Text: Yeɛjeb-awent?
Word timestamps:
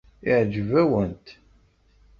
Yeɛjeb-awent? 0.25 1.27